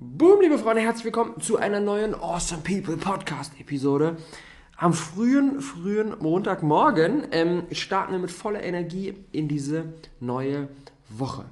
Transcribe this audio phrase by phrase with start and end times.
[0.00, 4.16] Boom, liebe Freunde, herzlich willkommen zu einer neuen Awesome People Podcast Episode.
[4.76, 10.68] Am frühen, frühen Montagmorgen ähm, starten wir mit voller Energie in diese neue
[11.08, 11.46] Woche.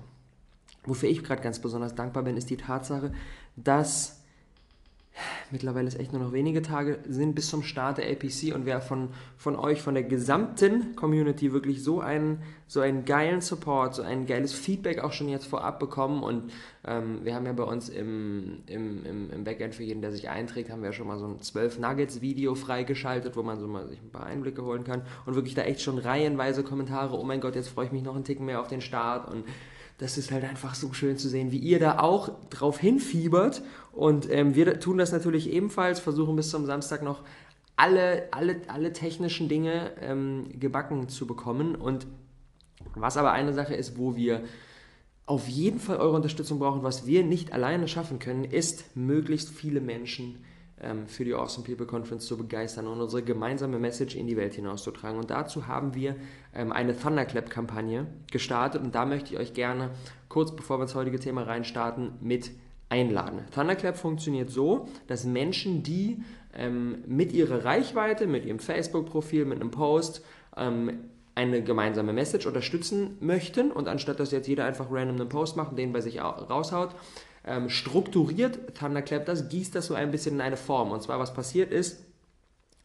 [0.85, 3.13] Wofür ich gerade ganz besonders dankbar bin, ist die Tatsache,
[3.57, 4.23] dass
[5.51, 8.81] mittlerweile es echt nur noch wenige Tage sind bis zum Start der APC und wer
[8.81, 14.03] von, von euch, von der gesamten Community wirklich so einen, so einen geilen Support, so
[14.03, 16.53] ein geiles Feedback auch schon jetzt vorab bekommen und
[16.87, 20.29] ähm, wir haben ja bei uns im, im, im, im Backend für jeden, der sich
[20.29, 23.67] einträgt, haben wir ja schon mal so ein 12 Nuggets Video freigeschaltet, wo man so
[23.67, 27.25] mal sich ein paar Einblicke holen kann und wirklich da echt schon reihenweise Kommentare, oh
[27.25, 29.45] mein Gott, jetzt freue ich mich noch einen Ticken mehr auf den Start und
[29.99, 33.63] das ist halt einfach so schön zu sehen, wie ihr da auch drauf hinfiebert.
[33.93, 37.23] Und ähm, wir tun das natürlich ebenfalls, versuchen bis zum Samstag noch
[37.77, 41.75] alle, alle, alle technischen Dinge ähm, gebacken zu bekommen.
[41.75, 42.07] Und
[42.95, 44.43] was aber eine Sache ist, wo wir
[45.25, 49.81] auf jeden Fall eure Unterstützung brauchen, was wir nicht alleine schaffen können, ist möglichst viele
[49.81, 50.45] Menschen
[51.07, 55.19] für die Awesome People Conference zu begeistern und unsere gemeinsame Message in die Welt hinauszutragen.
[55.19, 56.17] Und dazu haben wir
[56.55, 59.91] ähm, eine Thunderclap-Kampagne gestartet und da möchte ich euch gerne
[60.29, 62.51] kurz bevor wir ins heutige Thema reinstarten mit
[62.91, 63.41] einladen.
[63.55, 66.23] Thunderclap funktioniert so, dass Menschen, die
[66.55, 70.23] ähm, mit ihrer Reichweite, mit ihrem Facebook-Profil, mit einem Post
[70.57, 71.05] ähm,
[71.35, 75.71] eine gemeinsame Message unterstützen möchten und anstatt dass jetzt jeder einfach random einen Post macht
[75.71, 76.95] und den bei sich raushaut,
[77.47, 80.91] ähm, strukturiert Thunderclap das, gießt das so ein bisschen in eine Form.
[80.91, 82.05] Und zwar, was passiert ist,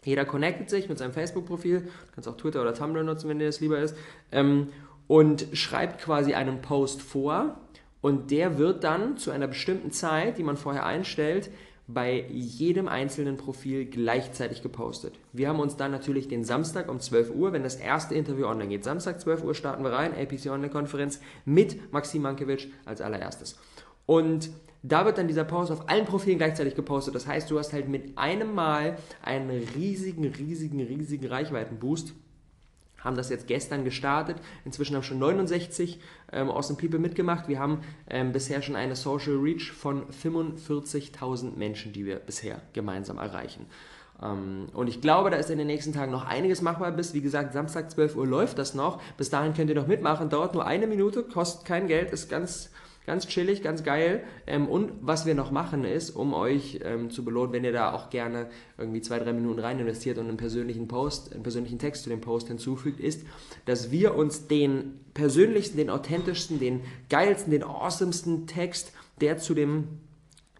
[0.03, 3.45] jeder connectet sich mit seinem Facebook-Profil, du kannst auch Twitter oder Tumblr nutzen, wenn dir
[3.45, 3.95] das lieber ist,
[4.31, 4.69] ähm,
[5.07, 7.59] und schreibt quasi einen Post vor
[8.01, 11.51] und der wird dann zu einer bestimmten Zeit, die man vorher einstellt,
[11.87, 15.13] bei jedem einzelnen Profil gleichzeitig gepostet.
[15.33, 18.69] Wir haben uns dann natürlich den Samstag um 12 Uhr, wenn das erste Interview online
[18.69, 23.57] geht, Samstag 12 Uhr starten wir rein, APC Online-Konferenz mit Maxim Mankiewicz als allererstes.
[24.11, 24.49] Und
[24.83, 27.15] da wird dann dieser Post auf allen Profilen gleichzeitig gepostet.
[27.15, 32.11] Das heißt, du hast halt mit einem Mal einen riesigen, riesigen, riesigen Reichweitenboost.
[32.97, 34.35] Haben das jetzt gestern gestartet.
[34.65, 36.01] Inzwischen haben schon 69
[36.33, 37.47] ähm, Awesome People mitgemacht.
[37.47, 43.17] Wir haben ähm, bisher schon eine Social Reach von 45.000 Menschen, die wir bisher gemeinsam
[43.17, 43.67] erreichen.
[44.21, 46.91] Ähm, und ich glaube, da ist in den nächsten Tagen noch einiges machbar.
[46.91, 49.01] Bis, wie gesagt, Samstag 12 Uhr läuft das noch.
[49.15, 50.29] Bis dahin könnt ihr noch mitmachen.
[50.29, 52.71] Dauert nur eine Minute, kostet kein Geld, ist ganz
[53.07, 54.23] Ganz chillig, ganz geil.
[54.45, 57.93] Ähm, und was wir noch machen ist, um euch ähm, zu belohnen, wenn ihr da
[57.93, 62.03] auch gerne irgendwie zwei, drei Minuten rein investiert und einen persönlichen Post, einen persönlichen Text
[62.03, 63.25] zu dem Post hinzufügt, ist,
[63.65, 69.87] dass wir uns den persönlichsten, den authentischsten, den geilsten, den awesomsten Text, der zu dem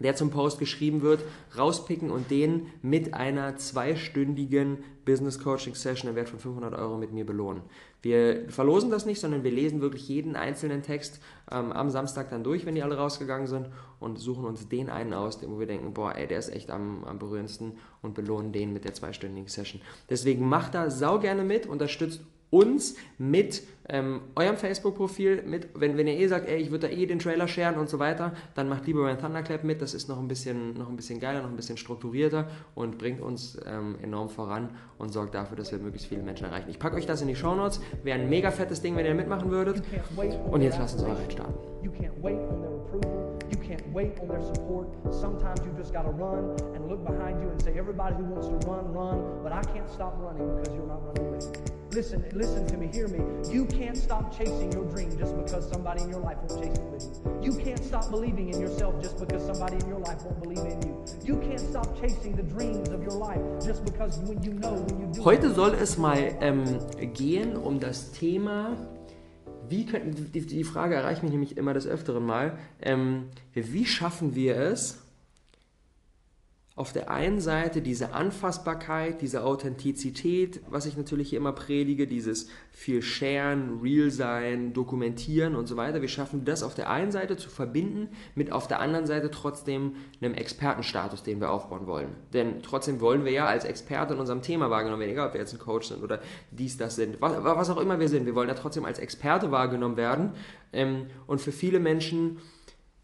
[0.02, 1.22] der zum Post geschrieben wird,
[1.58, 7.12] rauspicken und den mit einer zweistündigen Business Coaching Session im Wert von 500 Euro mit
[7.12, 7.64] mir belohnen.
[8.02, 11.20] Wir verlosen das nicht, sondern wir lesen wirklich jeden einzelnen Text
[11.52, 13.70] ähm, am Samstag dann durch, wenn die alle rausgegangen sind
[14.00, 17.04] und suchen uns den einen aus, wo wir denken, boah, ey, der ist echt am,
[17.04, 19.82] am berührendsten und belohnen den mit der zweistündigen Session.
[20.10, 26.08] Deswegen macht da sau gerne mit, unterstützt uns mit ähm, eurem Facebook-Profil, mit, wenn, wenn
[26.08, 28.70] ihr eh sagt, ey, ich würde da eh den Trailer sharen und so weiter, dann
[28.70, 29.82] macht lieber mein Thunderclap mit.
[29.82, 33.22] Das ist noch ein bisschen, noch ein bisschen geiler, noch ein bisschen strukturierter und bringt
[33.22, 36.70] uns ähm, enorm voran und sorgt dafür, dass wir möglichst viele Menschen erreichen.
[36.70, 37.82] Ich packe euch das in die Show Notes.
[38.04, 39.82] Wäre ein mega fettes Ding, wenn ihr mitmachen würdet.
[40.52, 41.72] Und jetzt lasst uns mal reinstarten.
[42.02, 43.38] Can't wait on their approval.
[43.52, 44.88] You can't wait on their support.
[45.12, 48.48] Sometimes you just got to run and look behind you and say, everybody who wants
[48.48, 49.44] to run, run.
[49.44, 51.71] But I can't stop running because you're not running with me.
[51.94, 53.20] Listen, listen to me, hear me.
[53.52, 56.90] You can't stop chasing your dream just because somebody in your life won't chase it
[56.90, 57.52] with you.
[57.52, 60.82] You can't stop believing in yourself just because somebody in your life won't believe in
[60.84, 61.06] you.
[61.22, 65.02] You can't stop chasing the dreams of your life just because when you know when
[65.02, 66.64] you do Heute soll es mal ähm,
[67.14, 68.78] gehen um das Thema
[69.68, 74.36] wie können, die, die, Frage erreicht mich nämlich immer des Öfteren mal, ähm, wie schaffen
[74.36, 75.01] wir es,
[76.74, 82.48] auf der einen Seite diese Anfassbarkeit, diese Authentizität, was ich natürlich hier immer predige, dieses
[82.72, 86.02] viel sharen, real sein, dokumentieren und so weiter.
[86.02, 89.96] Wir schaffen das auf der einen Seite zu verbinden mit auf der anderen Seite trotzdem
[90.22, 92.16] einem Expertenstatus, den wir aufbauen wollen.
[92.32, 95.42] Denn trotzdem wollen wir ja als Experte in unserem Thema wahrgenommen werden, egal ob wir
[95.42, 98.26] jetzt ein Coach sind oder dies, das sind, was, was auch immer wir sind.
[98.26, 100.32] Wir wollen ja trotzdem als Experte wahrgenommen werden.
[100.72, 102.38] Ähm, und für viele Menschen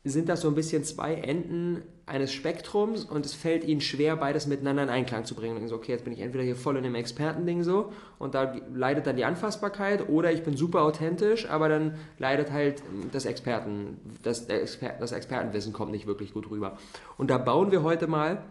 [0.05, 4.47] sind das so ein bisschen zwei Enden eines Spektrums und es fällt ihnen schwer, beides
[4.47, 5.57] miteinander in Einklang zu bringen.
[5.57, 8.55] Und so, okay, jetzt bin ich entweder hier voll in dem Expertending so und da
[8.73, 12.81] leidet dann die Anfassbarkeit oder ich bin super authentisch, aber dann leidet halt
[13.11, 16.77] das Experten, das, Exper das Expertenwissen kommt nicht wirklich gut rüber.
[17.17, 18.41] Und da bauen wir heute mal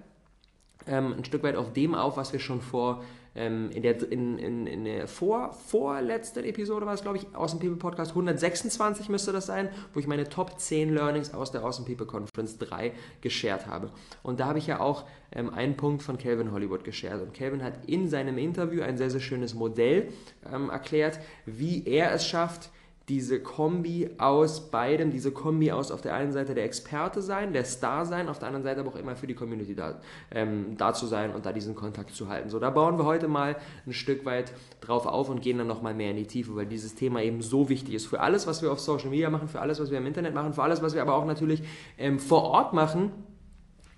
[0.87, 3.03] ähm, ein Stück weit auf dem auf, was wir schon vor
[3.37, 7.59] ähm, in der, in, in, in der vor, vorletzten Episode war es, glaube ich, dem
[7.59, 11.87] People Podcast 126 müsste das sein, wo ich meine Top 10 Learnings aus der Awesome
[11.87, 13.91] People Conference 3 geshared habe.
[14.23, 17.23] Und da habe ich ja auch ähm, einen Punkt von Calvin Hollywood geshared.
[17.23, 20.09] Und Calvin hat in seinem Interview ein sehr, sehr schönes Modell
[20.51, 22.71] ähm, erklärt, wie er es schafft,
[23.09, 27.65] diese Kombi aus beidem, diese Kombi aus auf der einen Seite der Experte sein, der
[27.65, 30.01] Star sein, auf der anderen Seite aber auch immer für die Community da,
[30.33, 32.51] ähm, da zu sein und da diesen Kontakt zu halten.
[32.51, 33.57] So, da bauen wir heute mal
[33.87, 36.97] ein Stück weit drauf auf und gehen dann nochmal mehr in die Tiefe, weil dieses
[36.97, 39.79] Thema eben so wichtig ist für alles, was wir auf Social Media machen, für alles,
[39.79, 41.63] was wir im Internet machen, für alles, was wir aber auch natürlich
[41.99, 43.13] ähm, vor Ort machen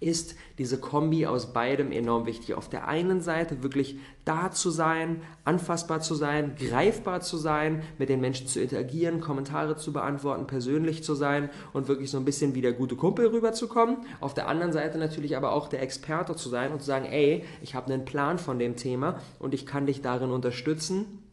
[0.00, 2.54] ist diese Kombi aus beidem enorm wichtig.
[2.54, 8.08] Auf der einen Seite wirklich da zu sein, anfassbar zu sein, greifbar zu sein, mit
[8.08, 12.54] den Menschen zu interagieren, Kommentare zu beantworten, persönlich zu sein und wirklich so ein bisschen
[12.54, 13.98] wie der gute Kumpel rüberzukommen.
[14.20, 17.44] Auf der anderen Seite natürlich aber auch der Experte zu sein und zu sagen, ey,
[17.62, 21.24] ich habe einen Plan von dem Thema und ich kann dich darin unterstützen,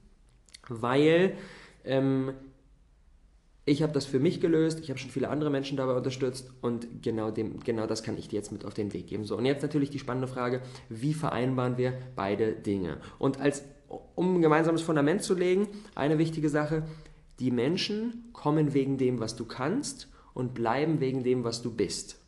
[0.68, 1.38] weil
[1.84, 2.34] ähm,
[3.66, 7.02] ich habe das für mich gelöst, ich habe schon viele andere Menschen dabei unterstützt und
[7.02, 9.26] genau, dem, genau das kann ich dir jetzt mit auf den Weg geben.
[9.26, 12.98] So, und jetzt natürlich die spannende Frage, wie vereinbaren wir beide Dinge?
[13.18, 13.64] Und als,
[14.14, 16.84] um ein gemeinsames Fundament zu legen, eine wichtige Sache,
[17.40, 22.20] die Menschen kommen wegen dem, was du kannst und bleiben wegen dem, was du bist.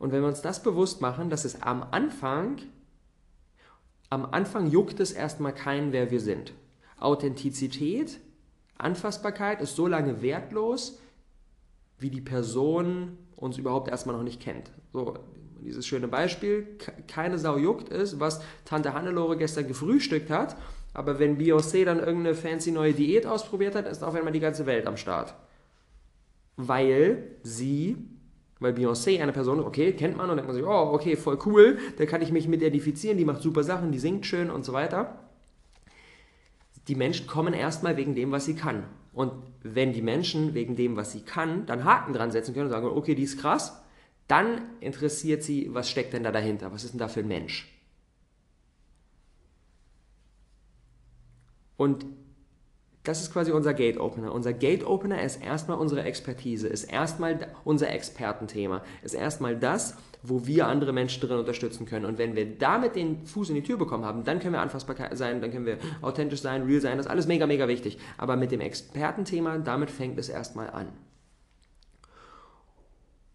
[0.00, 2.58] Und wenn wir uns das bewusst machen, dass es am Anfang,
[4.10, 6.52] am Anfang juckt es erstmal keinen, wer wir sind.
[6.98, 8.18] Authentizität
[8.78, 10.98] Anfassbarkeit ist so lange wertlos,
[11.98, 14.70] wie die Person uns überhaupt erstmal noch nicht kennt.
[14.92, 15.14] So,
[15.60, 16.66] dieses schöne Beispiel,
[17.08, 20.56] keine Sau juckt ist, was Tante Hannelore gestern gefrühstückt hat,
[20.94, 24.66] aber wenn Beyoncé dann irgendeine fancy neue Diät ausprobiert hat, ist auf einmal die ganze
[24.66, 25.34] Welt am Start.
[26.56, 27.96] Weil sie,
[28.60, 31.78] weil Beyoncé eine Person okay, kennt man und denkt man sich, oh, okay, voll cool,
[31.98, 34.72] da kann ich mich mit identifizieren, die macht super Sachen, die singt schön und so
[34.72, 35.27] weiter
[36.88, 38.84] die Menschen kommen erstmal wegen dem, was sie kann.
[39.12, 39.32] Und
[39.62, 42.86] wenn die Menschen wegen dem, was sie kann, dann Haken dran setzen können und sagen,
[42.86, 43.82] okay, die ist krass,
[44.26, 46.72] dann interessiert sie, was steckt denn da dahinter?
[46.72, 47.68] Was ist denn da für ein Mensch?
[51.76, 52.06] Und
[53.08, 54.34] das ist quasi unser Gate Opener.
[54.34, 60.46] Unser Gate Opener ist erstmal unsere Expertise, ist erstmal unser Expertenthema, ist erstmal das, wo
[60.46, 62.04] wir andere Menschen drin unterstützen können.
[62.04, 64.96] Und wenn wir damit den Fuß in die Tür bekommen haben, dann können wir anfassbar
[65.16, 67.96] sein, dann können wir authentisch sein, real sein, das ist alles mega, mega wichtig.
[68.18, 70.88] Aber mit dem Expertenthema, damit fängt es erstmal an.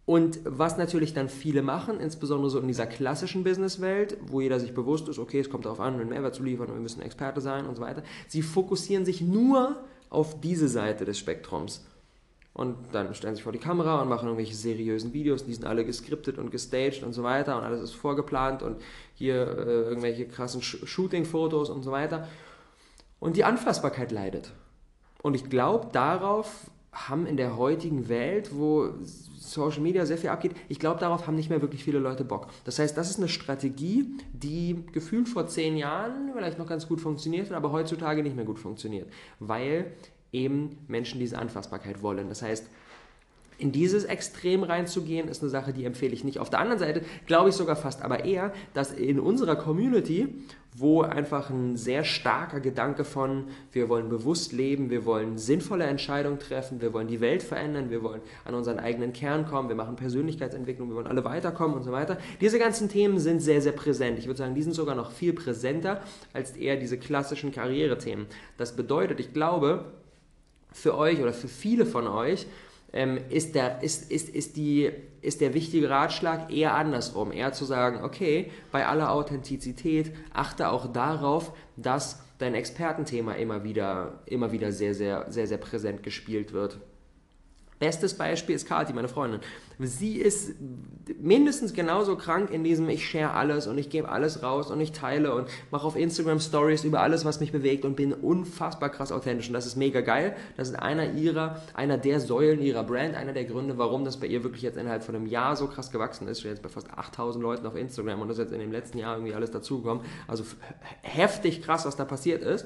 [0.05, 4.73] Und was natürlich dann viele machen, insbesondere so in dieser klassischen Businesswelt, wo jeder sich
[4.73, 7.39] bewusst ist, okay, es kommt darauf an, einen Mehrwert zu liefern und wir müssen Experte
[7.39, 9.77] sein und so weiter, sie fokussieren sich nur
[10.09, 11.85] auf diese Seite des Spektrums.
[12.53, 15.65] Und dann stellen sie sich vor die Kamera und machen irgendwelche seriösen Videos, die sind
[15.65, 18.79] alle geskriptet und gestaged und so weiter und alles ist vorgeplant und
[19.15, 22.27] hier äh, irgendwelche krassen Shooting-Fotos und so weiter.
[23.19, 24.51] Und die Anfassbarkeit leidet.
[25.23, 28.89] Und ich glaube, darauf haben in der heutigen Welt, wo
[29.35, 32.47] Social Media sehr viel abgeht, ich glaube, darauf haben nicht mehr wirklich viele Leute Bock.
[32.65, 37.01] Das heißt, das ist eine Strategie, die gefühlt vor zehn Jahren vielleicht noch ganz gut
[37.01, 39.91] funktioniert hat, aber heutzutage nicht mehr gut funktioniert, weil
[40.31, 42.29] eben Menschen diese Anfassbarkeit wollen.
[42.29, 42.67] Das heißt,
[43.63, 46.37] in dieses Extrem reinzugehen, ist eine Sache, die empfehle ich nicht.
[46.37, 50.27] Auf der anderen Seite glaube ich sogar fast aber eher, dass in unserer Community,
[50.75, 56.39] wo einfach ein sehr starker Gedanke von, wir wollen bewusst leben, wir wollen sinnvolle Entscheidungen
[56.39, 59.95] treffen, wir wollen die Welt verändern, wir wollen an unseren eigenen Kern kommen, wir machen
[59.95, 62.17] Persönlichkeitsentwicklung, wir wollen alle weiterkommen und so weiter.
[62.41, 64.19] Diese ganzen Themen sind sehr, sehr präsent.
[64.19, 66.01] Ich würde sagen, die sind sogar noch viel präsenter
[66.33, 68.25] als eher diese klassischen Karrierethemen.
[68.57, 69.85] Das bedeutet, ich glaube,
[70.73, 72.45] für euch oder für viele von euch
[72.93, 77.31] ähm, ist, der, ist, ist, ist, die, ist der wichtige Ratschlag eher andersrum.
[77.31, 84.21] Eher zu sagen, okay, bei aller Authentizität achte auch darauf, dass dein Expertenthema immer wieder,
[84.25, 86.79] immer wieder sehr, sehr, sehr, sehr präsent gespielt wird.
[87.83, 89.41] Bestes Beispiel ist Kati, meine Freundin.
[89.77, 90.55] Sie ist
[91.19, 94.93] mindestens genauso krank in diesem ich share alles und ich gebe alles raus und ich
[94.93, 99.11] teile und mache auf Instagram Stories über alles, was mich bewegt und bin unfassbar krass
[99.11, 100.33] authentisch und das ist mega geil.
[100.55, 104.27] Das ist einer ihrer, einer der Säulen ihrer Brand, einer der Gründe, warum das bei
[104.27, 106.41] ihr wirklich jetzt innerhalb von einem Jahr so krass gewachsen ist.
[106.43, 109.17] Jetzt bei fast 8000 Leuten auf Instagram und das ist jetzt in dem letzten Jahr
[109.17, 110.05] irgendwie alles dazugekommen.
[110.25, 110.45] Also
[111.01, 112.65] heftig krass, was da passiert ist.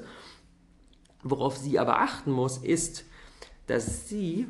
[1.24, 3.04] Worauf sie aber achten muss, ist,
[3.66, 4.46] dass sie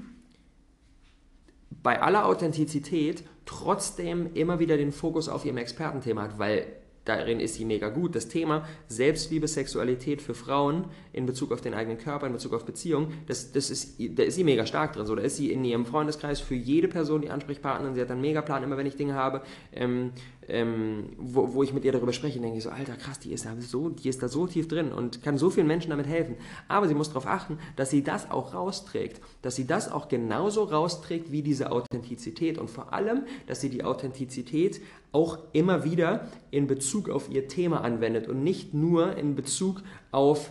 [1.83, 6.67] bei aller Authentizität trotzdem immer wieder den Fokus auf ihrem Expertenthema hat, weil
[7.09, 8.15] darin ist sie mega gut.
[8.15, 12.65] Das Thema Selbstliebe, Sexualität für Frauen in Bezug auf den eigenen Körper, in Bezug auf
[12.65, 15.07] Beziehung, das, das ist, da ist sie mega stark drin.
[15.07, 17.95] So, da ist sie in ihrem Freundeskreis für jede Person die Ansprechpartnerin.
[17.95, 19.43] Sie hat einen Megaplan, immer wenn ich Dinge habe.
[19.73, 20.13] Ähm,
[20.49, 23.45] ähm, wo, wo ich mit ihr darüber spreche, denke ich so, Alter, krass, die ist,
[23.45, 26.37] da so, die ist da so tief drin und kann so vielen Menschen damit helfen.
[26.69, 30.65] Aber sie muss darauf achten, dass sie das auch rausträgt, dass sie das auch genauso
[30.65, 34.81] rausträgt wie diese Authentizität und vor allem, dass sie die Authentizität
[35.13, 40.51] auch immer wieder in Bezug auf ihr Thema anwendet und nicht nur in Bezug auf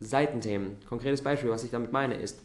[0.00, 0.76] Seitenthemen.
[0.88, 2.40] Konkretes Beispiel, was ich damit meine, ist,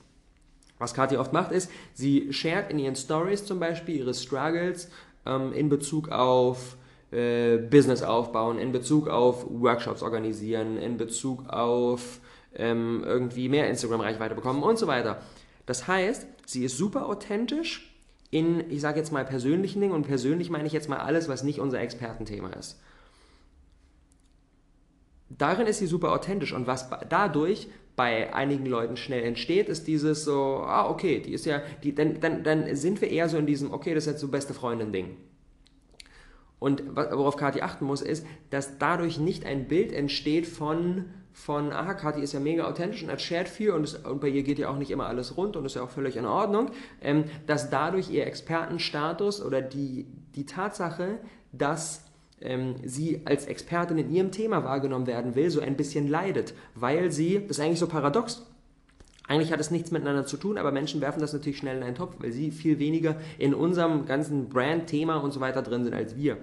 [0.78, 4.90] was Kathi oft macht, ist, sie shared in ihren Stories zum Beispiel ihre Struggles
[5.30, 6.78] ähm, in Bezug auf
[7.12, 12.20] äh, Business aufbauen, in Bezug auf Workshops organisieren, in Bezug auf
[12.56, 15.22] ähm, irgendwie mehr Instagram-Reichweite bekommen und so weiter.
[15.66, 17.96] Das heißt, sie ist super authentisch
[18.32, 21.44] in, ich sage jetzt mal persönlichen Dingen und persönlich meine ich jetzt mal alles, was
[21.44, 22.80] nicht unser Expertenthema ist.
[25.30, 27.68] Darin ist sie super authentisch und was dadurch
[28.00, 32.22] bei einigen Leuten schnell entsteht, ist dieses so, ah, okay, die ist ja, die, dann,
[32.22, 35.18] dann, dann sind wir eher so in diesem, okay, das ist jetzt so beste Freundin-Ding.
[36.60, 41.94] Und worauf Kathi achten muss, ist, dass dadurch nicht ein Bild entsteht von, von aha,
[41.94, 44.78] Kathi ist ja mega authentisch und erzählt viel und, und, bei ihr geht ja auch
[44.78, 48.26] nicht immer alles rund und ist ja auch völlig in Ordnung, ähm, dass dadurch ihr
[48.26, 51.20] Expertenstatus oder die, die Tatsache,
[51.52, 52.09] dass
[52.42, 57.12] ähm, sie als Expertin in ihrem Thema wahrgenommen werden will, so ein bisschen leidet, weil
[57.12, 58.46] sie, das ist eigentlich so paradox,
[59.28, 61.96] eigentlich hat es nichts miteinander zu tun, aber Menschen werfen das natürlich schnell in einen
[61.96, 66.16] Topf, weil sie viel weniger in unserem ganzen Brand-Thema und so weiter drin sind als
[66.16, 66.38] wir.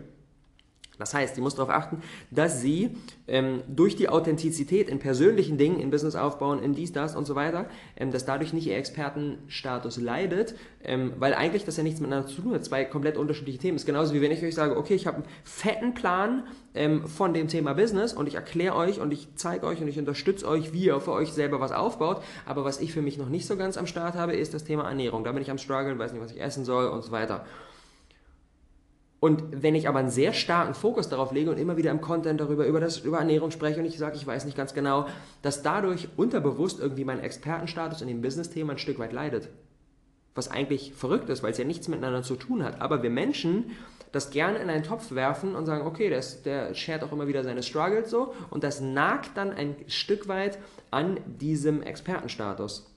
[0.98, 2.96] Das heißt, sie muss darauf achten, dass sie
[3.28, 7.34] ähm, durch die Authentizität in persönlichen Dingen, in Business aufbauen, in dies, das und so
[7.34, 12.28] weiter, ähm, dass dadurch nicht ihr Expertenstatus leidet, ähm, weil eigentlich das ja nichts miteinander
[12.28, 12.64] zu tun hat.
[12.64, 13.76] Zwei komplett unterschiedliche Themen.
[13.76, 17.34] Ist genauso wie wenn ich euch sage, okay, ich habe einen fetten Plan ähm, von
[17.34, 20.72] dem Thema Business und ich erkläre euch und ich zeige euch und ich unterstütze euch,
[20.72, 22.22] wie ihr für euch selber was aufbaut.
[22.46, 24.88] Aber was ich für mich noch nicht so ganz am Start habe, ist das Thema
[24.88, 25.24] Ernährung.
[25.24, 27.44] Da bin ich am struggeln, weiß nicht, was ich essen soll und so weiter.
[29.26, 32.40] Und wenn ich aber einen sehr starken Fokus darauf lege und immer wieder im Content
[32.40, 35.08] darüber, über, das, über Ernährung spreche und ich sage, ich weiß nicht ganz genau,
[35.42, 39.48] dass dadurch unterbewusst irgendwie mein Expertenstatus in dem Business-Thema ein Stück weit leidet.
[40.36, 42.80] Was eigentlich verrückt ist, weil es ja nichts miteinander zu tun hat.
[42.80, 43.72] Aber wir Menschen
[44.12, 47.42] das gerne in einen Topf werfen und sagen, okay, der, der shared auch immer wieder
[47.42, 50.56] seine Struggles so und das nagt dann ein Stück weit
[50.92, 52.95] an diesem Expertenstatus.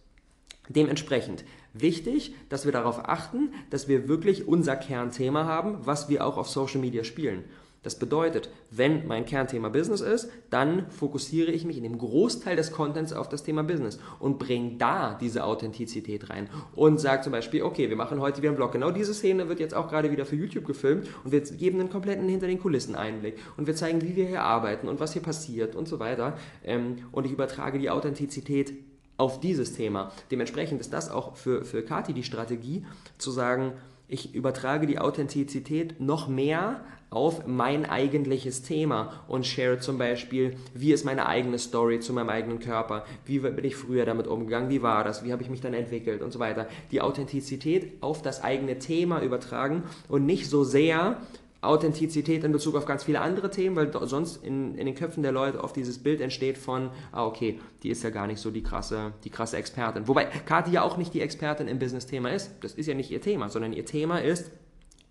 [0.69, 6.38] Dementsprechend wichtig, dass wir darauf achten, dass wir wirklich unser Kernthema haben, was wir auch
[6.38, 7.43] auf Social Media spielen.
[7.81, 12.71] Das bedeutet, wenn mein Kernthema Business ist, dann fokussiere ich mich in dem Großteil des
[12.71, 17.63] Contents auf das Thema Business und bringe da diese Authentizität rein und sage zum Beispiel,
[17.63, 18.73] okay, wir machen heute wieder einen Blog.
[18.73, 21.89] Genau diese Szene wird jetzt auch gerade wieder für YouTube gefilmt und wir geben einen
[21.89, 25.21] kompletten hinter den Kulissen Einblick und wir zeigen, wie wir hier arbeiten und was hier
[25.21, 26.38] passiert und so weiter.
[26.65, 28.73] Ähm, und ich übertrage die Authentizität
[29.19, 30.11] auf dieses Thema.
[30.31, 32.85] Dementsprechend ist das auch für, für Kati die Strategie,
[33.17, 33.73] zu sagen,
[34.07, 40.93] ich übertrage die Authentizität noch mehr auf mein eigentliches Thema und share zum Beispiel, wie
[40.93, 44.81] ist meine eigene Story zu meinem eigenen Körper, wie bin ich früher damit umgegangen, wie
[44.81, 46.67] war das, wie habe ich mich dann entwickelt und so weiter.
[46.91, 51.17] Die Authentizität auf das eigene Thema übertragen und nicht so sehr
[51.61, 55.33] Authentizität in Bezug auf ganz viele andere Themen, weil sonst in, in den Köpfen der
[55.33, 58.63] Leute oft dieses Bild entsteht von, ah, okay, die ist ja gar nicht so die
[58.63, 60.07] krasse, die krasse Expertin.
[60.07, 62.51] Wobei Kathi ja auch nicht die Expertin im Business-Thema ist.
[62.61, 64.51] Das ist ja nicht ihr Thema, sondern ihr Thema ist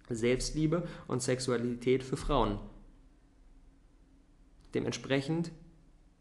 [0.08, 2.58] Selbstliebe und Sexualität für Frauen.
[4.74, 5.50] Dementsprechend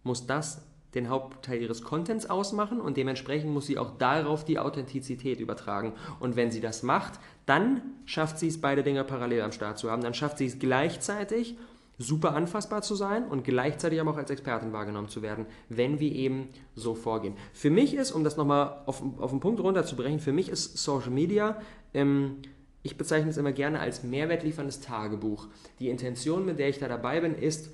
[0.04, 0.62] muss das
[0.94, 5.94] den Hauptteil ihres Contents ausmachen und dementsprechend muss sie auch darauf die Authentizität übertragen.
[6.20, 9.92] Und wenn sie das macht, dann schafft sie es, beide Dinge parallel am Start zu
[9.92, 10.02] haben.
[10.02, 11.58] Dann schafft sie es gleichzeitig,
[12.00, 16.12] super anfassbar zu sein und gleichzeitig aber auch als Expertin wahrgenommen zu werden, wenn wir
[16.12, 17.36] eben so vorgehen.
[17.54, 21.10] Für mich ist, um das nochmal auf, auf den Punkt runterzubrechen, für mich ist Social
[21.10, 21.62] Media,
[21.94, 22.38] ähm,
[22.82, 25.48] ich bezeichne es immer gerne als mehrwertlieferndes Tagebuch.
[25.80, 27.72] Die Intention, mit der ich da dabei bin, ist,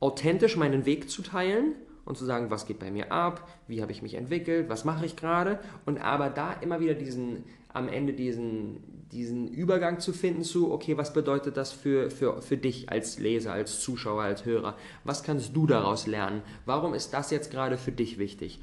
[0.00, 3.92] authentisch meinen Weg zu teilen und zu sagen, was geht bei mir ab, wie habe
[3.92, 8.12] ich mich entwickelt, was mache ich gerade und aber da immer wieder diesen am Ende
[8.12, 13.18] diesen, diesen Übergang zu finden zu, okay, was bedeutet das für, für, für dich als
[13.18, 14.76] Leser, als Zuschauer, als Hörer?
[15.04, 16.42] Was kannst du daraus lernen?
[16.66, 18.60] Warum ist das jetzt gerade für dich wichtig?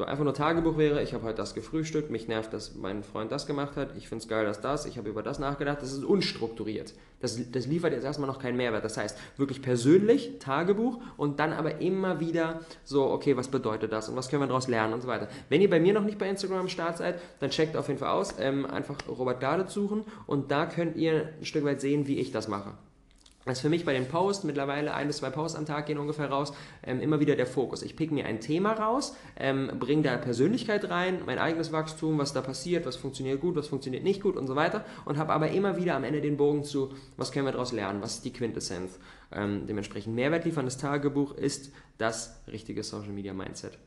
[0.00, 3.30] So einfach nur Tagebuch wäre, ich habe heute das gefrühstückt, mich nervt, dass mein Freund
[3.30, 5.92] das gemacht hat, ich finde es geil, dass das, ich habe über das nachgedacht, das
[5.92, 6.94] ist unstrukturiert.
[7.20, 8.82] Das, das liefert jetzt erstmal noch keinen Mehrwert.
[8.82, 14.08] Das heißt, wirklich persönlich, Tagebuch und dann aber immer wieder so, okay, was bedeutet das
[14.08, 15.28] und was können wir daraus lernen und so weiter.
[15.50, 18.00] Wenn ihr bei mir noch nicht bei Instagram am Start seid, dann checkt auf jeden
[18.00, 22.06] Fall aus, ähm, einfach Robert Gade suchen und da könnt ihr ein Stück weit sehen,
[22.06, 22.72] wie ich das mache.
[23.46, 25.98] Das ist für mich bei den Posts mittlerweile ein bis zwei Posts am Tag gehen
[25.98, 27.82] ungefähr raus, ähm, immer wieder der Fokus.
[27.82, 32.34] Ich pick mir ein Thema raus, ähm, bringe da Persönlichkeit rein, mein eigenes Wachstum, was
[32.34, 35.50] da passiert, was funktioniert gut, was funktioniert nicht gut und so weiter und habe aber
[35.50, 38.32] immer wieder am Ende den Bogen zu, was können wir daraus lernen, was ist die
[38.32, 38.98] Quintessenz.
[39.32, 43.78] Ähm, dementsprechend Mehrwert lieferndes Tagebuch ist das richtige Social Media Mindset.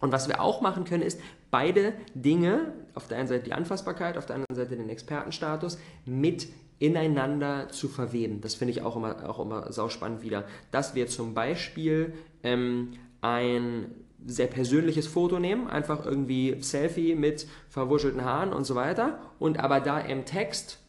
[0.00, 1.20] Und was wir auch machen können, ist
[1.52, 6.48] beide Dinge, auf der einen Seite die Anfassbarkeit, auf der anderen Seite den Expertenstatus, mit
[6.82, 8.40] ineinander zu verweben.
[8.40, 10.44] Das finde ich auch immer, auch immer sauspannend wieder.
[10.72, 12.12] Dass wir zum Beispiel
[12.42, 13.86] ähm, ein
[14.26, 19.78] sehr persönliches Foto nehmen, einfach irgendwie Selfie mit verwurschelten Haaren und so weiter und aber
[19.78, 20.80] da im Text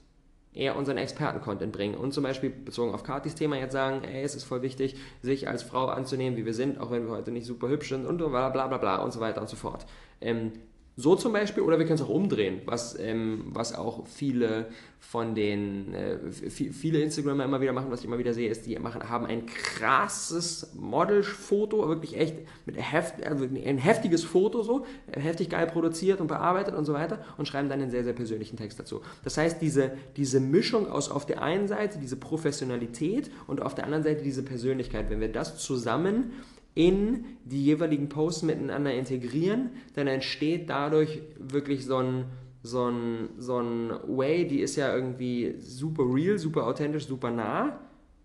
[0.51, 4.33] eher unseren Experten-Content bringen und zum Beispiel bezogen auf Katis Thema jetzt sagen, ey, es
[4.33, 7.45] ist voll wichtig, sich als Frau anzunehmen, wie wir sind, auch wenn wir heute nicht
[7.45, 9.85] super hübsch sind und bla bla bla bla und so weiter und so fort.
[10.21, 10.53] Ähm,
[10.95, 14.67] so zum Beispiel, oder wir können es auch umdrehen, was, ähm, was auch viele
[14.99, 18.77] von den, äh, viele Instagramer immer wieder machen, was ich immer wieder sehe, ist, die
[18.77, 22.35] machen, haben ein krasses Modelfoto, wirklich echt
[22.65, 27.25] mit heft, also ein heftiges Foto so, heftig geil produziert und bearbeitet und so weiter
[27.37, 29.01] und schreiben dann einen sehr, sehr persönlichen Text dazu.
[29.23, 33.85] Das heißt, diese, diese Mischung aus auf der einen Seite diese Professionalität und auf der
[33.85, 36.33] anderen Seite diese Persönlichkeit, wenn wir das zusammen
[36.75, 42.25] in die jeweiligen Posts miteinander integrieren, dann entsteht dadurch wirklich so ein,
[42.63, 47.79] so ein, so ein Way, die ist ja irgendwie super real, super authentisch, super nah.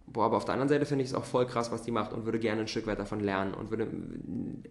[0.06, 2.14] Boah, aber auf der anderen Seite finde ich es auch voll krass, was die macht
[2.14, 3.88] und würde gerne ein Stück weit davon lernen und würde,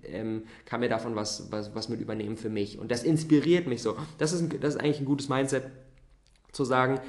[0.03, 2.79] ähm, kann mir davon was, was, was mit übernehmen für mich.
[2.79, 3.95] Und das inspiriert mich so.
[4.17, 5.69] Das ist, das ist eigentlich ein gutes Mindset,
[6.51, 6.99] zu sagen,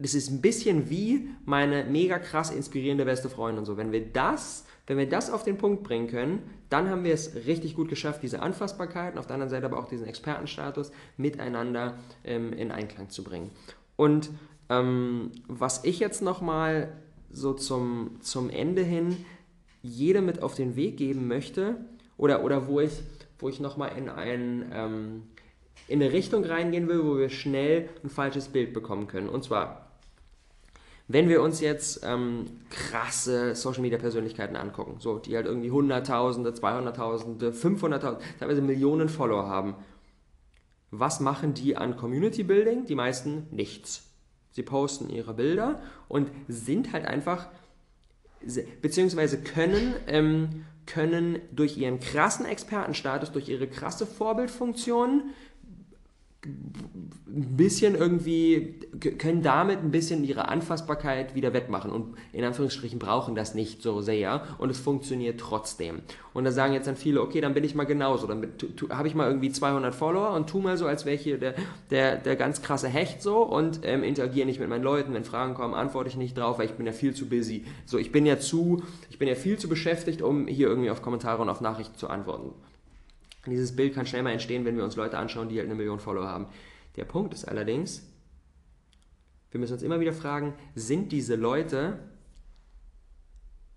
[0.00, 3.64] das ist ein bisschen wie meine mega krass inspirierende beste Freundin.
[3.64, 7.14] So, wenn wir das wenn wir das auf den Punkt bringen können, dann haben wir
[7.14, 10.90] es richtig gut geschafft, diese Anfassbarkeit und auf der anderen Seite aber auch diesen Expertenstatus
[11.16, 13.52] miteinander ähm, in Einklang zu bringen.
[13.94, 14.30] Und
[14.68, 16.92] ähm, was ich jetzt nochmal
[17.30, 19.16] so zum, zum Ende hin
[19.80, 21.76] jedem mit auf den Weg geben möchte,
[22.16, 23.00] oder, oder wo ich,
[23.38, 25.22] wo ich nochmal in, ein, ähm,
[25.86, 29.28] in eine Richtung reingehen will, wo wir schnell ein falsches Bild bekommen können.
[29.28, 29.89] Und zwar,
[31.12, 36.54] wenn wir uns jetzt ähm, krasse Social Media Persönlichkeiten angucken, so, die halt irgendwie Hunderttausende,
[36.54, 39.74] Zweihunderttausende, Fünfhunderttausende, teilweise Millionen Follower haben,
[40.92, 42.84] was machen die an Community Building?
[42.86, 44.06] Die meisten nichts.
[44.52, 47.48] Sie posten ihre Bilder und sind halt einfach,
[48.80, 55.30] beziehungsweise können, ähm, können durch ihren krassen Expertenstatus, durch ihre krasse Vorbildfunktion,
[56.46, 58.74] ein bisschen irgendwie,
[59.18, 64.00] können damit ein bisschen ihre Anfassbarkeit wieder wettmachen und in Anführungsstrichen brauchen das nicht so
[64.00, 66.00] sehr und es funktioniert trotzdem.
[66.32, 68.46] Und da sagen jetzt dann viele, okay, dann bin ich mal genauso, dann
[68.88, 71.54] habe ich mal irgendwie 200 Follower und tu mal so, als wäre ich hier der,
[71.90, 75.52] der, der ganz krasse Hecht so und ähm, interagiere nicht mit meinen Leuten, wenn Fragen
[75.52, 77.66] kommen, antworte ich nicht drauf, weil ich bin ja viel zu busy.
[77.84, 81.02] So, ich bin ja zu, ich bin ja viel zu beschäftigt, um hier irgendwie auf
[81.02, 82.52] Kommentare und auf Nachrichten zu antworten.
[83.46, 86.00] Dieses Bild kann schnell mal entstehen, wenn wir uns Leute anschauen, die halt eine Million
[86.00, 86.48] Follower haben.
[86.96, 88.02] Der Punkt ist allerdings,
[89.50, 91.98] wir müssen uns immer wieder fragen, sind diese Leute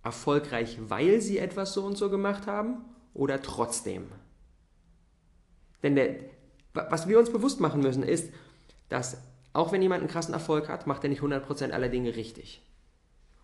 [0.03, 4.07] erfolgreich, weil sie etwas so und so gemacht haben oder trotzdem?
[5.81, 6.15] Denn der,
[6.73, 8.31] was wir uns bewusst machen müssen, ist,
[8.89, 9.17] dass
[9.53, 12.61] auch wenn jemand einen krassen Erfolg hat, macht er nicht 100% aller Dinge richtig.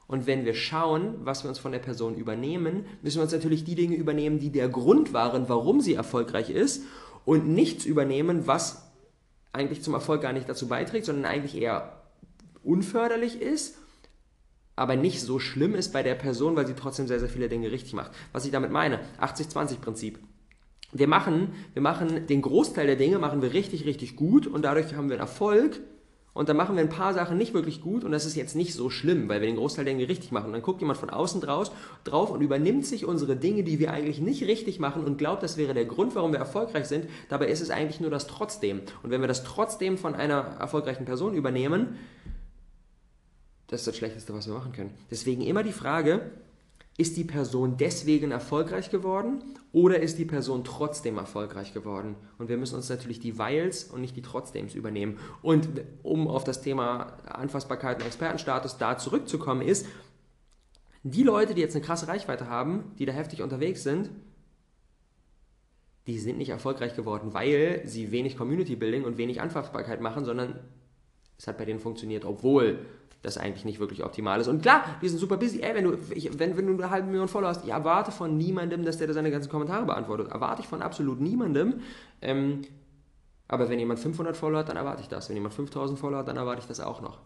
[0.10, 3.63] Und wenn wir schauen, was wir uns von der Person übernehmen, müssen wir uns natürlich
[3.63, 6.82] die Dinge übernehmen, die der Grund waren, warum sie erfolgreich ist
[7.26, 8.89] und nichts übernehmen, was
[9.54, 12.02] eigentlich zum Erfolg gar nicht dazu beiträgt, sondern eigentlich eher
[12.63, 13.78] unförderlich ist,
[14.76, 17.72] aber nicht so schlimm ist bei der Person, weil sie trotzdem sehr, sehr viele Dinge
[17.72, 18.12] richtig macht.
[18.32, 20.17] Was ich damit meine, 80-20-Prinzip.
[20.91, 24.95] Wir machen, wir machen den Großteil der Dinge machen wir richtig, richtig gut und dadurch
[24.95, 25.80] haben wir Erfolg
[26.33, 28.73] und dann machen wir ein paar Sachen nicht wirklich gut und das ist jetzt nicht
[28.73, 30.47] so schlimm, weil wir den Großteil der Dinge richtig machen.
[30.47, 31.71] Und dann guckt jemand von außen draus,
[32.03, 35.57] drauf und übernimmt sich unsere Dinge, die wir eigentlich nicht richtig machen und glaubt, das
[35.57, 37.07] wäre der Grund, warum wir erfolgreich sind.
[37.29, 38.81] Dabei ist es eigentlich nur das Trotzdem.
[39.01, 41.97] Und wenn wir das Trotzdem von einer erfolgreichen Person übernehmen,
[43.67, 44.91] das ist das Schlechteste, was wir machen können.
[45.11, 46.31] Deswegen immer die Frage,
[46.99, 52.17] ist die Person deswegen erfolgreich geworden oder ist die Person trotzdem erfolgreich geworden?
[52.38, 55.17] Und wir müssen uns natürlich die Weils und nicht die Trotzdem übernehmen.
[55.41, 55.69] Und
[56.03, 59.85] um auf das Thema Anfassbarkeit und Expertenstatus da zurückzukommen, ist,
[61.03, 64.09] die Leute, die jetzt eine krasse Reichweite haben, die da heftig unterwegs sind,
[66.05, 70.59] die sind nicht erfolgreich geworden, weil sie wenig Community Building und wenig Anfassbarkeit machen, sondern
[71.38, 72.79] es hat bei denen funktioniert, obwohl
[73.21, 74.47] das eigentlich nicht wirklich optimal ist.
[74.47, 75.62] Und klar, die sind super busy.
[75.62, 78.38] Ey, wenn du, ich, wenn, wenn du eine halbe Million Follower hast, ich erwarte von
[78.38, 80.29] niemandem, dass der da seine ganzen Kommentare beantwortet.
[80.32, 81.82] Erwarte ich von absolut niemandem.
[82.21, 82.62] Ähm,
[83.47, 85.27] aber wenn jemand 500 Follower hat, dann erwarte ich das.
[85.27, 87.17] Wenn jemand 5000 Follower hat, dann erwarte ich das auch noch.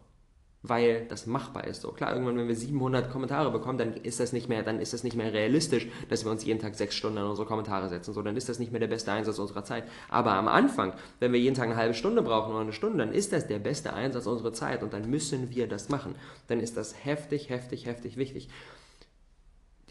[0.63, 1.81] Weil das machbar ist.
[1.81, 4.93] So klar, irgendwann, wenn wir 700 Kommentare bekommen, dann ist das nicht mehr, dann ist
[4.93, 8.13] das nicht mehr realistisch, dass wir uns jeden Tag sechs Stunden an unsere Kommentare setzen.
[8.13, 9.83] So, dann ist das nicht mehr der beste Einsatz unserer Zeit.
[10.09, 13.13] Aber am Anfang, wenn wir jeden Tag eine halbe Stunde brauchen oder eine Stunde, dann
[13.13, 16.15] ist das der beste Einsatz unserer Zeit und dann müssen wir das machen.
[16.47, 18.47] Dann ist das heftig, heftig, heftig wichtig,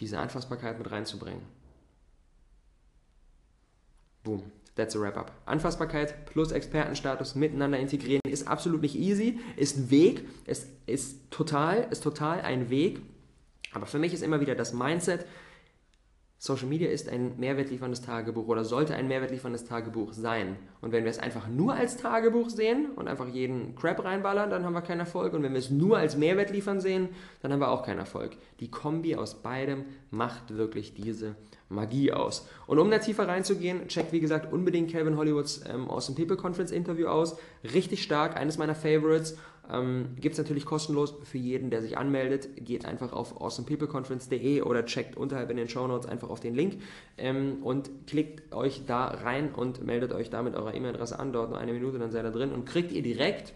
[0.00, 1.42] diese Anfassbarkeit mit reinzubringen.
[4.24, 4.42] Boom.
[4.74, 5.32] That's a wrap-up.
[5.44, 11.88] Anfassbarkeit plus Expertenstatus miteinander integrieren ist absolut nicht easy, ist ein Weg, es ist total,
[11.90, 13.02] ist total ein Weg.
[13.74, 15.26] Aber für mich ist immer wieder das Mindset,
[16.44, 20.56] Social Media ist ein mehrwertlieferndes Tagebuch oder sollte ein mehrwertlieferndes Tagebuch sein.
[20.80, 24.64] Und wenn wir es einfach nur als Tagebuch sehen und einfach jeden Crap reinballern, dann
[24.64, 25.34] haben wir keinen Erfolg.
[25.34, 27.10] Und wenn wir es nur als Mehrwert liefern sehen,
[27.42, 28.32] dann haben wir auch keinen Erfolg.
[28.58, 31.36] Die Kombi aus beidem macht wirklich diese
[31.68, 32.48] Magie aus.
[32.66, 36.72] Und um da tiefer reinzugehen, checkt wie gesagt unbedingt Calvin Hollywoods ähm, Awesome People Conference
[36.72, 37.36] Interview aus.
[37.72, 39.38] Richtig stark, eines meiner Favorites.
[39.72, 42.48] Ähm, Gibt es natürlich kostenlos für jeden, der sich anmeldet.
[42.56, 46.82] Geht einfach auf awesomepeopleconference.de oder checkt unterhalb in den Show Notes einfach auf den Link
[47.16, 51.32] ähm, und klickt euch da rein und meldet euch da mit eurer E-Mail-Adresse an.
[51.32, 53.54] Dauert nur eine Minute, dann seid ihr drin und kriegt ihr direkt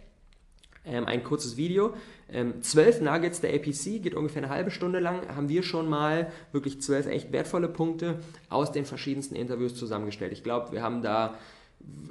[0.87, 1.95] ähm, ein kurzes Video.
[2.33, 6.31] Ähm, zwölf Nuggets der APC, geht ungefähr eine halbe Stunde lang, haben wir schon mal
[6.53, 10.33] wirklich zwölf echt wertvolle Punkte aus den verschiedensten Interviews zusammengestellt.
[10.33, 11.35] Ich glaube, wir haben da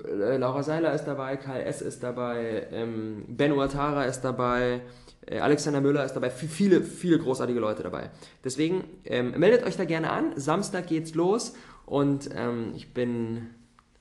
[0.08, 1.82] Laura Seiler ist dabei, Karl S.
[1.82, 4.82] ist dabei, ähm, Ben Uatara ist dabei,
[5.25, 8.10] äh, Alexander Müller ist dabei, viele, viele großartige Leute dabei.
[8.43, 10.34] Deswegen ähm, meldet euch da gerne an.
[10.36, 13.49] Samstag geht's los und ähm, ich bin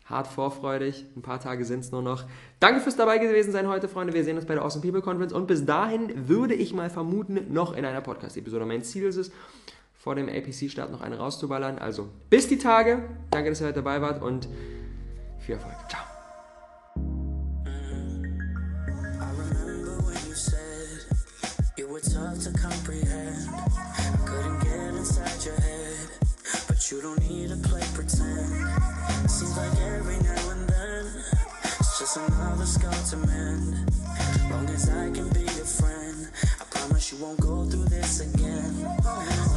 [0.05, 1.07] hart vorfreudig.
[1.17, 2.25] Ein paar Tage sind es nur noch.
[2.61, 4.13] Danke fürs dabei gewesen sein heute, Freunde.
[4.13, 7.53] Wir sehen uns bei der Awesome People Conference und bis dahin würde ich mal vermuten,
[7.53, 8.67] noch in einer Podcast-Episode.
[8.67, 9.33] Mein Ziel ist es,
[9.95, 11.79] vor dem APC-Start noch eine rauszuballern.
[11.79, 13.03] Also bis die Tage.
[13.31, 14.47] Danke, dass ihr heute dabei wart und
[15.45, 15.75] viel Erfolg.
[15.89, 16.05] Ciao.
[20.27, 20.89] you said
[21.77, 23.49] you were tough to comprehend.
[24.25, 26.09] Couldn't get inside your head,
[26.67, 28.49] but you don't need to play pretend.
[29.29, 31.07] Seems like every now and then,
[31.79, 33.93] it's just another scar to mend.
[34.51, 36.29] Long as I can be your friend,
[36.61, 38.73] I promise you won't go through this again.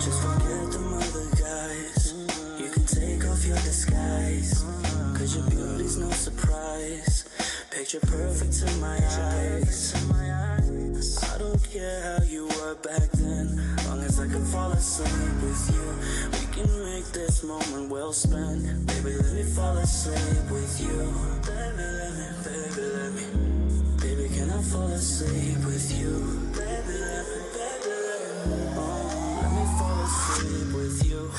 [0.03, 2.13] Just forget the other guys.
[2.59, 4.66] You can take off your disguise.
[5.27, 7.25] Cause your beauty's no surprise.
[7.69, 9.93] Picture perfect to my eyes.
[11.33, 13.61] I don't care how you were back then.
[13.89, 15.11] Long as I can fall asleep
[15.43, 15.83] with you.
[16.31, 18.87] We can make this moment well spent.
[18.87, 20.95] Baby, let me fall asleep with you.
[21.43, 23.25] Baby, let me, baby, let me.
[23.99, 26.23] Baby, can I fall asleep with you?
[26.55, 28.63] Baby, let me, baby, let me.
[28.79, 31.31] Oh, let me fall asleep with you.